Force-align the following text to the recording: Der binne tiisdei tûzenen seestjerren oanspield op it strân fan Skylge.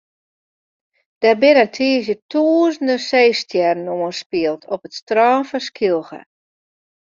Der 1.21 1.33
binne 1.41 1.65
tiisdei 1.75 2.21
tûzenen 2.31 2.99
seestjerren 3.09 3.91
oanspield 3.95 4.61
op 4.73 4.81
it 4.87 4.97
strân 4.99 5.41
fan 5.49 5.63
Skylge. 5.67 6.19